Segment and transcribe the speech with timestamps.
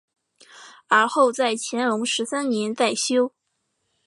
[0.87, 3.33] 而后在乾隆十三年再修。